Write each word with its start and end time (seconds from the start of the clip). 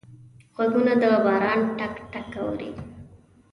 غوږونه 0.55 0.93
د 1.01 1.03
باران 1.25 1.59
ټک 1.77 1.93
ټک 2.11 2.31
اوري 2.41 2.69